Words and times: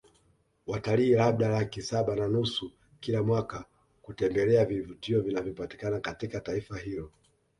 Watalii 0.67 1.15
labda 1.15 1.49
laki 1.49 1.81
saba 1.81 2.15
na 2.15 2.27
nusu 2.27 2.71
kila 2.99 3.23
mwaka 3.23 3.65
kutembelea 4.01 4.65
vivutio 4.65 5.21
vinavyopatikana 5.21 5.99
katika 5.99 6.39
taifa 6.41 6.77
hilo 6.77 7.11